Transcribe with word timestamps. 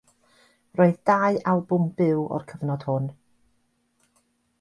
Roedd 0.77 0.95
dau 1.09 1.37
albwm 1.51 1.85
byw 1.99 2.23
o'r 2.37 2.47
cyfnod 2.53 2.87
hwn. 2.87 3.07